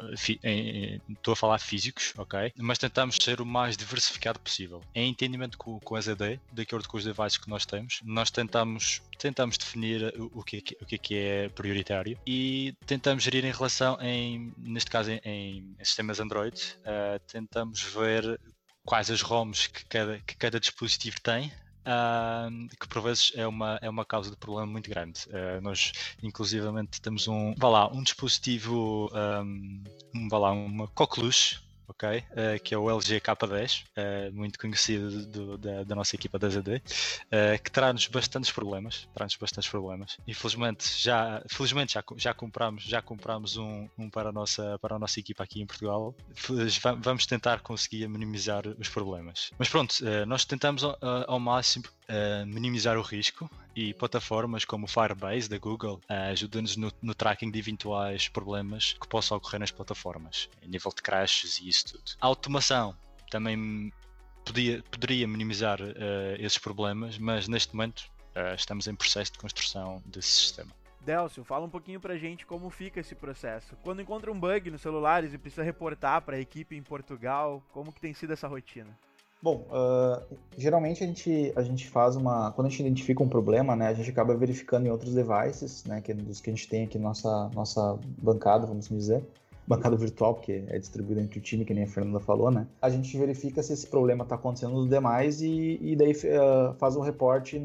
[1.09, 2.51] Estou a falar físicos, ok?
[2.57, 4.81] Mas tentamos ser o mais diversificado possível.
[4.95, 8.31] Em entendimento com, com a ZD, de acordo com os devices que nós temos, nós
[8.31, 13.23] tentamos, tentamos definir o, o, que, é o que, é que é prioritário e tentamos
[13.23, 18.39] gerir em relação, em, neste caso, em, em sistemas Android, uh, tentamos ver
[18.85, 21.51] quais as ROMs que cada, que cada dispositivo tem
[22.79, 25.21] Que por vezes é uma, é uma causa de problema muito grande.
[25.27, 32.19] Uh, nós, inclusivamente, temos um, vá lá, um dispositivo, um, vá lá, uma coqueluche ok?
[32.19, 36.49] Uh, que é o LG K10, uh, muito conhecido do, da, da, nossa equipa da
[36.49, 36.81] ZD, uh,
[37.31, 40.17] eh, que traz-nos bastantes problemas, traz-nos bastantes problemas.
[40.27, 44.99] Infelizmente já, felizmente já, já compramos, já compramos um, um, para, a nossa, para a
[44.99, 46.13] nossa equipa aqui em Portugal.
[47.01, 49.51] Vamos tentar conseguir minimizar os problemas.
[49.57, 49.95] Mas pronto,
[50.27, 50.97] nós tentamos ao,
[51.27, 51.85] ao máximo
[52.45, 57.59] minimizar o risco e plataformas como Firebase da Google uh, ajudam-nos no, no, tracking de
[57.59, 62.17] eventuais problemas que possam ocorrer nas plataformas, em nível de crashes e isso tudo.
[62.19, 62.97] A automação
[63.29, 63.91] também
[64.43, 65.93] podia, poderia minimizar uh,
[66.39, 70.71] esses problemas, mas neste momento uh, estamos em processo de construção desse sistema.
[71.01, 73.77] Delcio, fala um pouquinho pra gente como fica esse processo.
[73.83, 77.93] Quando encontra um bug nos celulares e precisa reportar para a equipe em Portugal, como
[77.93, 78.97] que tem sido essa rotina?
[79.41, 82.51] Bom, uh, geralmente a gente, a gente faz uma.
[82.53, 86.01] Quando a gente identifica um problema, né, a gente acaba verificando em outros devices, né,
[86.01, 89.23] que é dos que a gente tem aqui nossa, nossa bancada, vamos dizer.
[89.67, 92.65] Bancada virtual, porque é distribuída entre o time, que nem a Fernanda falou, né?
[92.81, 96.95] A gente verifica se esse problema está acontecendo nos demais e, e daí uh, faz
[96.95, 97.61] um reporte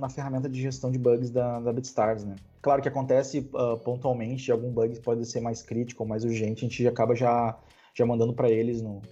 [0.00, 2.36] na ferramenta de gestão de bugs da, da BitStars, né?
[2.62, 6.68] Claro que acontece uh, pontualmente, algum bug pode ser mais crítico ou mais urgente, a
[6.68, 7.54] gente acaba já,
[7.94, 9.02] já mandando para eles no,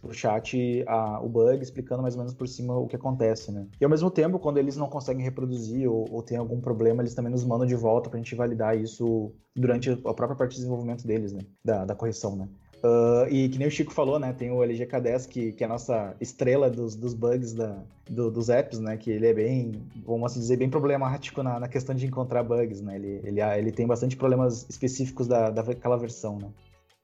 [0.00, 3.66] pro chat a, o bug, explicando mais ou menos por cima o que acontece, né?
[3.80, 7.14] E ao mesmo tempo, quando eles não conseguem reproduzir ou, ou tem algum problema, eles
[7.14, 11.06] também nos mandam de volta pra gente validar isso durante a própria parte de desenvolvimento
[11.06, 11.42] deles, né?
[11.64, 12.48] Da, da correção, né?
[12.78, 14.32] Uh, e que nem o Chico falou, né?
[14.32, 18.30] Tem o LG K10, que, que é a nossa estrela dos, dos bugs da, do,
[18.30, 18.96] dos apps, né?
[18.96, 19.72] Que ele é bem,
[20.06, 22.94] vamos assim dizer, bem problemático na, na questão de encontrar bugs, né?
[22.94, 26.48] Ele, ele, ele tem bastante problemas específicos da, daquela versão, né?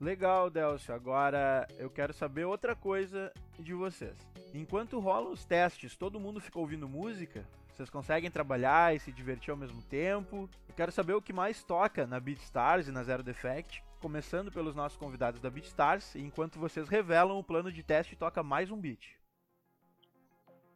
[0.05, 0.95] Legal, Delcio.
[0.95, 4.14] Agora eu quero saber outra coisa de vocês.
[4.53, 7.49] Enquanto rolam os testes, todo mundo fica ouvindo música?
[7.73, 10.47] Vocês conseguem trabalhar e se divertir ao mesmo tempo?
[10.69, 14.75] Eu quero saber o que mais toca na BeatStars e na Zero Defect, começando pelos
[14.75, 19.19] nossos convidados da BeatStars, enquanto vocês revelam o plano de teste toca mais um beat.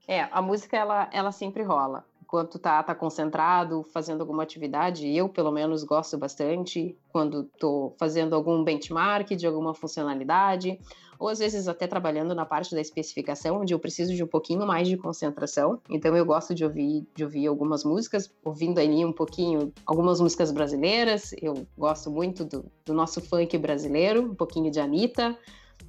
[0.08, 5.30] É, a música ela, ela sempre rola quando tá, tá concentrado, fazendo alguma atividade, eu
[5.30, 10.78] pelo menos gosto bastante quando tô fazendo algum benchmark de alguma funcionalidade,
[11.18, 14.66] ou às vezes até trabalhando na parte da especificação, onde eu preciso de um pouquinho
[14.66, 15.80] mais de concentração.
[15.88, 20.52] Então eu gosto de ouvir, de ouvir algumas músicas, ouvindo ali um pouquinho algumas músicas
[20.52, 21.34] brasileiras.
[21.40, 25.36] Eu gosto muito do, do nosso funk brasileiro, um pouquinho de Anitta.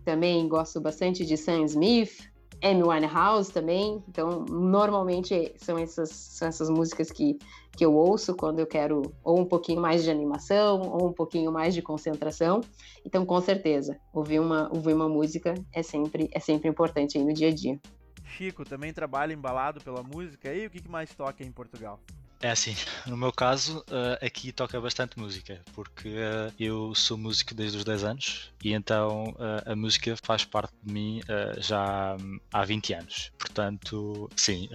[0.05, 2.28] Também gosto bastante de Sam Smith,
[2.61, 4.03] Amy Winehouse também.
[4.07, 7.37] Então, normalmente são essas, são essas músicas que,
[7.75, 11.51] que eu ouço quando eu quero ou um pouquinho mais de animação ou um pouquinho
[11.51, 12.61] mais de concentração.
[13.05, 17.33] Então, com certeza, ouvir uma, ouvir uma música é sempre, é sempre importante aí no
[17.33, 17.79] dia a dia.
[18.25, 21.99] Chico, também trabalha embalado pela música e o que mais toca em Portugal?
[22.41, 22.73] É assim,
[23.05, 27.83] no meu caso, uh, aqui toca bastante música, porque uh, eu sou músico desde os
[27.83, 31.21] 10 anos e então uh, a música faz parte de mim
[31.57, 32.15] já
[32.53, 33.31] há 20 anos.
[33.37, 34.69] Portanto, sim,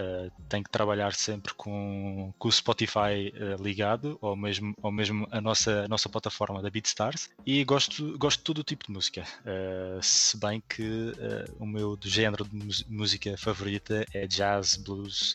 [0.48, 5.84] tenho que trabalhar sempre com, com o Spotify ligado, ou mesmo, ou mesmo a nossa,
[5.84, 9.24] a nossa plataforma da BeatStars, e gosto, gosto de todo o tipo de música.
[10.02, 11.12] se bem que
[11.58, 15.34] o meu género de música favorita é jazz, blues,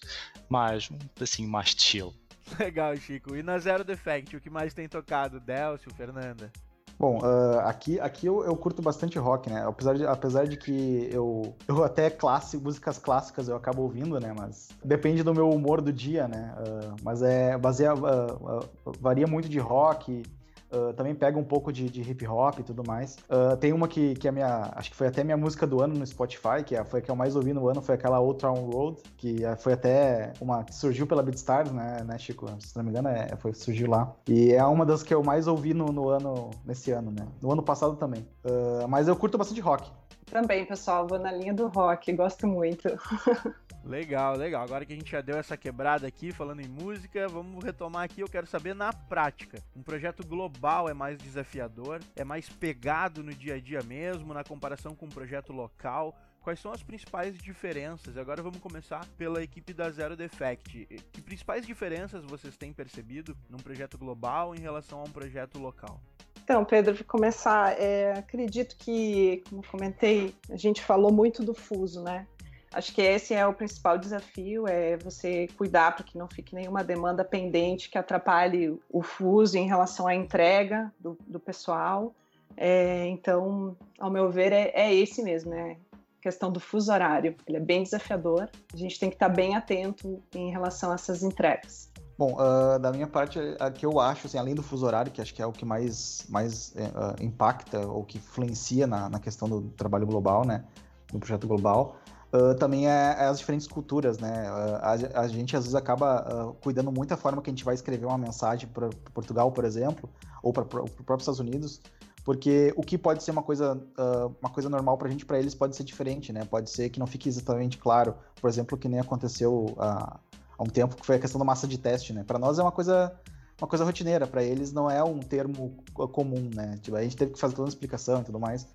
[0.49, 2.13] mais um pedacinho mais chill.
[2.59, 3.35] Legal, Chico.
[3.35, 5.39] E na Zero Defect, o que mais tem tocado?
[5.39, 6.51] Delcio, Fernanda?
[6.99, 9.63] Bom, uh, aqui, aqui eu, eu, curto bastante rock, né?
[9.65, 14.35] Apesar de, apesar de que eu, eu até clássico, músicas clássicas eu acabo ouvindo, né?
[14.37, 16.53] Mas depende do meu humor do dia, né?
[16.57, 20.23] Uh, mas é baseia, uh, varia muito de rock,
[20.71, 23.17] Uh, também pega um pouco de, de, hip hop e tudo mais.
[23.29, 24.71] Uh, tem uma que, que é minha.
[24.75, 27.09] Acho que foi até minha música do ano no Spotify, que é, foi a que
[27.09, 30.63] eu mais ouvi no ano, foi aquela Old Town Road, que é, foi até uma
[30.63, 32.47] que surgiu pela BeatStars, né, né, Chico?
[32.59, 34.13] Se não me engano, é, foi, surgiu lá.
[34.27, 37.27] E é uma das que eu mais ouvi no, no ano, nesse ano, né?
[37.41, 38.27] No ano passado também.
[38.45, 39.89] Uh, mas eu curto bastante rock.
[40.29, 42.87] Também, pessoal, vou na linha do rock, gosto muito.
[43.83, 44.63] Legal, legal.
[44.63, 48.21] Agora que a gente já deu essa quebrada aqui, falando em música, vamos retomar aqui.
[48.21, 49.61] Eu quero saber na prática.
[49.75, 51.99] Um projeto global é mais desafiador?
[52.15, 56.15] É mais pegado no dia a dia mesmo, na comparação com um projeto local?
[56.41, 58.17] Quais são as principais diferenças?
[58.17, 60.85] Agora vamos começar pela equipe da Zero Defect.
[61.11, 66.01] Que principais diferenças vocês têm percebido num projeto global em relação a um projeto local?
[66.43, 72.01] Então, Pedro, para começar, é, acredito que, como comentei, a gente falou muito do fuso,
[72.01, 72.25] né?
[72.71, 76.83] Acho que esse é o principal desafio, é você cuidar para que não fique nenhuma
[76.83, 82.13] demanda pendente que atrapalhe o fuso em relação à entrega do, do pessoal.
[82.55, 85.77] É, então, ao meu ver, é, é esse mesmo, né?
[86.21, 87.35] questão do fuso horário.
[87.47, 88.49] Ele é bem desafiador.
[88.73, 91.89] A gente tem que estar bem atento em relação a essas entregas.
[92.17, 95.21] Bom, uh, da minha parte, a que eu acho, assim, além do fuso horário, que
[95.21, 99.47] acho que é o que mais, mais uh, impacta ou que influencia na, na, questão
[99.47, 100.65] do trabalho global, né,
[101.13, 101.95] no projeto global,
[102.33, 104.47] uh, também é, é, as diferentes culturas, né.
[104.81, 108.05] A, a, gente às vezes acaba cuidando muito da forma que a gente vai escrever
[108.05, 110.09] uma mensagem para Portugal, por exemplo,
[110.41, 111.81] ou para os próprios Estados Unidos,
[112.29, 115.39] porque o que pode ser uma coisa, uh, uma coisa normal para a gente, para
[115.39, 116.45] eles pode ser diferente, né?
[116.45, 120.19] Pode ser que não fique exatamente claro, por exemplo, que nem aconteceu uh, há
[120.59, 122.23] um tempo, que foi a questão da massa de teste, né?
[122.23, 123.11] Para nós é uma coisa,
[123.59, 126.77] uma coisa rotineira, para eles não é um termo comum, né?
[126.81, 128.67] Tipo, a gente teve que fazer toda uma explicação e tudo mais,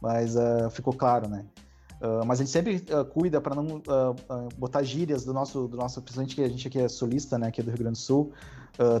[0.00, 1.44] mas uh, ficou claro, né?
[2.02, 5.76] Uh, mas a gente sempre uh, cuida para não uh, botar gírias do nosso, do
[5.76, 8.02] nosso, principalmente que a gente aqui é sulista, né, aqui é do Rio Grande do
[8.02, 8.32] Sul,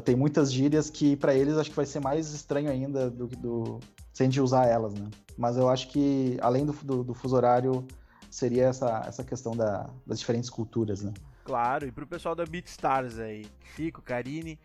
[0.04, 3.34] tem muitas gírias que para eles acho que vai ser mais estranho ainda do que
[3.34, 3.80] do
[4.12, 5.08] se a gente usar elas, né?
[5.36, 7.82] Mas eu acho que além do, do, do fuso horário
[8.30, 11.14] seria essa, essa questão da, das diferentes culturas, né?
[11.42, 14.58] Claro, e para o pessoal da BeatStars aí, Chico, Karine,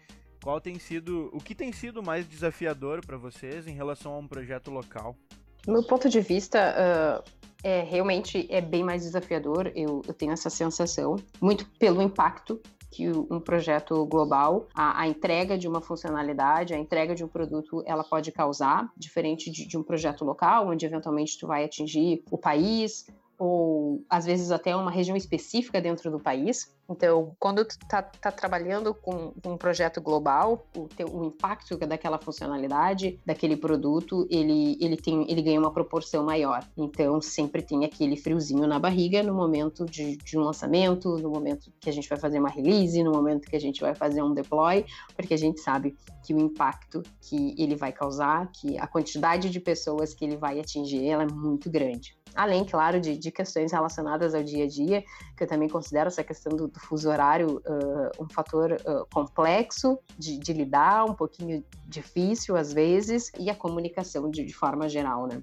[0.43, 4.27] qual tem sido, o que tem sido mais desafiador para vocês em relação a um
[4.27, 5.15] projeto local?
[5.63, 9.71] Do meu ponto de vista, uh, é realmente é bem mais desafiador.
[9.75, 15.57] Eu, eu tenho essa sensação, muito pelo impacto que um projeto global, a, a, entrega
[15.57, 19.83] de uma funcionalidade, a entrega de um produto, ela pode causar, diferente de, de um
[19.83, 23.05] projeto local, onde eventualmente tu vai atingir o país,
[23.37, 26.75] ou às vezes até uma região específica dentro do país.
[26.89, 31.77] Então, quando tu está tá trabalhando com, com, um projeto global, o, teu, o impacto
[31.77, 36.65] daquela funcionalidade, daquele produto, ele, ele, tem, ele ganha uma proporção maior.
[36.77, 41.69] Então, sempre tem aquele friozinho na barriga no momento de, de um lançamento, no momento
[41.79, 44.33] que a gente vai fazer uma release, no momento que a gente vai fazer um
[44.33, 49.49] deploy, porque a gente sabe que o impacto que ele vai causar, que a quantidade
[49.49, 53.71] de pessoas que ele vai atingir, ela é muito grande além, claro, de, de, questões
[53.71, 55.03] relacionadas ao dia a dia,
[55.35, 59.97] que eu também considero essa questão do, do fuso horário uh, um fator uh, complexo
[60.17, 65.27] de, de, lidar, um pouquinho difícil às vezes, e a comunicação de, de forma geral,
[65.27, 65.41] né?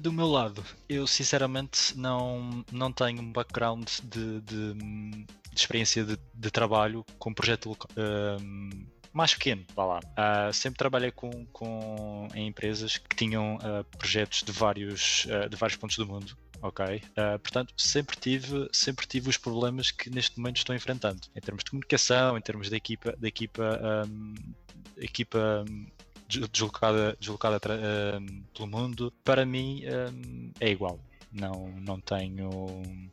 [0.00, 6.16] Do meu lado, eu sinceramente não, não tenho um background de, de, de experiência de,
[6.32, 10.00] de, trabalho com projeto uh, mais pequeno, vá lá.
[10.00, 15.56] Uh, sempre trabalhei com, com, em empresas que tinham uh, projetos de vários, uh, de
[15.56, 16.96] vários pontos do mundo ok?
[16.96, 21.62] Uh, portanto, sempre tive, sempre tive os problemas que neste momento estou enfrentando, em termos
[21.62, 24.34] de comunicação, em termos da equipa, da equipa, um,
[24.96, 25.62] equipa
[26.26, 27.60] deslocada, deslocada
[28.18, 29.12] um, pelo mundo.
[29.22, 29.82] Para mim
[30.58, 30.98] é igual
[31.34, 32.48] não, não tenho,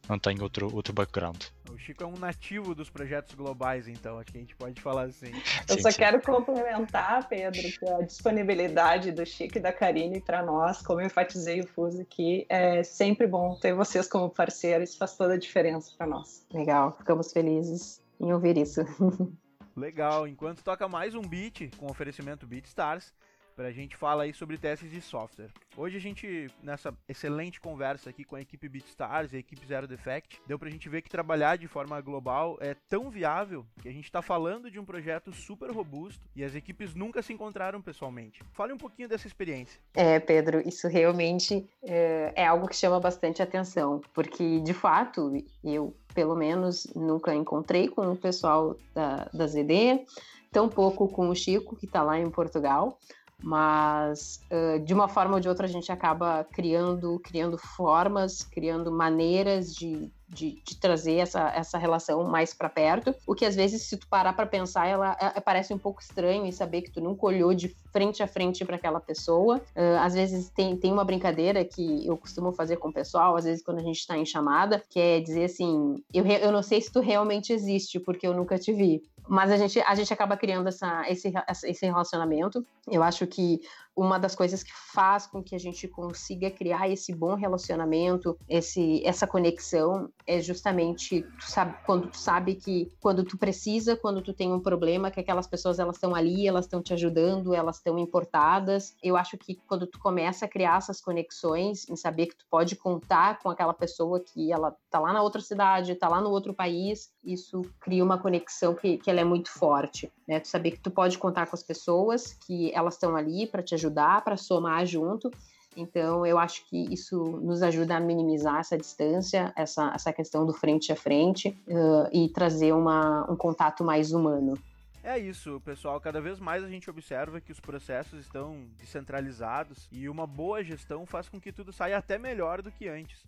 [0.08, 1.44] não tenho outro, outro background.
[1.70, 5.04] O Chico é um nativo dos projetos globais, então, acho que a gente pode falar
[5.04, 5.32] assim.
[5.68, 5.98] Eu sim, só sim.
[5.98, 11.08] quero complementar, Pedro, que a disponibilidade do Chico e da Karine para nós, como eu
[11.08, 15.40] enfatizei o Fuso aqui, é sempre bom ter vocês como parceiros, isso faz toda a
[15.40, 16.46] diferença para nós.
[16.54, 18.82] Legal, ficamos felizes em ouvir isso.
[19.76, 23.14] Legal, enquanto toca mais um beat com oferecimento BeatStars,
[23.58, 25.50] a gente falar aí sobre testes de software.
[25.78, 29.88] Hoje a gente, nessa excelente conversa aqui com a equipe BeatStars e a equipe Zero
[29.88, 33.92] Defect, deu pra gente ver que trabalhar de forma global é tão viável que a
[33.92, 38.42] gente tá falando de um projeto super robusto e as equipes nunca se encontraram pessoalmente.
[38.52, 39.80] Fale um pouquinho dessa experiência.
[39.94, 45.32] É, Pedro, isso realmente é, é algo que chama bastante atenção, porque de fato
[45.64, 50.06] eu, pelo menos, nunca encontrei com o pessoal da, da ZD,
[50.52, 53.00] tampouco com o Chico, que está lá em Portugal
[53.42, 58.92] mas uh, de uma forma ou de outra a gente acaba criando, criando formas, criando
[58.92, 63.84] maneiras de, de, de trazer essa, essa relação mais para perto, o que às vezes
[63.84, 66.92] se tu parar para pensar ela é, é, parece um pouco estranho e saber que
[66.92, 69.58] tu nunca olhou de frente a frente para aquela pessoa.
[69.76, 73.44] Uh, às vezes tem, tem uma brincadeira que eu costumo fazer com o pessoal, às
[73.44, 76.80] vezes quando a gente está em chamada, que é dizer assim, eu, eu não sei
[76.80, 80.36] se tu realmente existe porque eu nunca te vi, mas a gente, a gente acaba
[80.36, 81.32] criando essa, esse,
[81.66, 82.66] esse relacionamento.
[82.90, 83.62] Eu acho que
[83.96, 89.06] uma das coisas que faz com que a gente consiga criar esse bom relacionamento, esse,
[89.06, 94.34] essa conexão, é justamente tu sabe, quando tu sabe que quando tu precisa, quando tu
[94.34, 97.98] tem um problema, que aquelas pessoas elas estão ali, elas estão te ajudando, elas estão
[97.98, 98.96] importadas.
[99.04, 102.76] Eu acho que quando tu começa a criar essas conexões, em saber que tu pode
[102.76, 106.54] contar com aquela pessoa que ela tá lá na outra cidade, tá lá no outro
[106.54, 110.40] país, isso cria uma conexão que, que ela é muito forte, né?
[110.40, 113.76] Tu saber que tu pode contar com as pessoas, que elas estão ali para te
[113.82, 115.32] ajudar, para somar junto.
[115.76, 120.54] Então, eu acho que isso nos ajuda a minimizar essa distância, essa, essa questão do
[120.54, 124.58] frente a frente uh, e trazer uma, um contato mais humano.
[125.04, 126.00] É isso, pessoal.
[126.00, 131.06] Cada vez mais a gente observa que os processos estão descentralizados e uma boa gestão
[131.06, 133.24] faz com que tudo saia até melhor do que antes.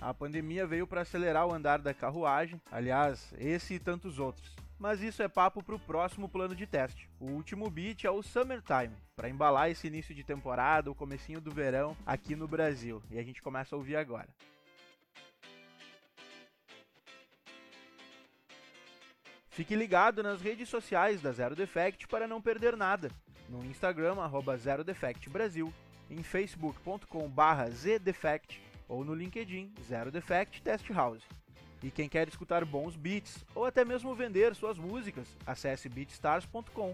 [0.00, 4.54] A pandemia veio para acelerar o andar da carruagem, aliás, esse e tantos outros.
[4.78, 7.10] Mas isso é papo para o próximo plano de teste.
[7.18, 11.50] O último beat é o Summertime, para embalar esse início de temporada, o comecinho do
[11.50, 13.02] verão aqui no Brasil.
[13.10, 14.28] E a gente começa a ouvir agora.
[19.50, 23.10] Fique ligado nas redes sociais da Zero Defect para não perder nada.
[23.48, 25.74] No Instagram, arroba Zero Defect Brasil,
[26.08, 31.24] em facebook.com barra zdefect ou no LinkedIn Zero Defect Test House.
[31.82, 36.92] E quem quer escutar bons beats ou até mesmo vender suas músicas, acesse beatstars.com.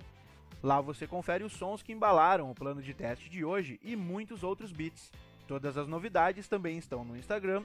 [0.63, 4.43] Lá você confere os sons que embalaram o plano de teste de hoje e muitos
[4.43, 5.11] outros beats.
[5.47, 7.65] Todas as novidades também estão no Instagram,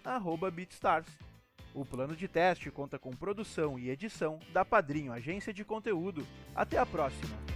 [0.54, 1.08] BeatStars.
[1.74, 6.26] O plano de teste conta com produção e edição da Padrinho Agência de Conteúdo.
[6.56, 7.49] Até a próxima!